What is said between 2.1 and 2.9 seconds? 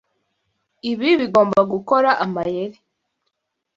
amayeri.